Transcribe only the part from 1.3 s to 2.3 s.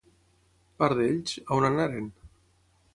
a on anaren?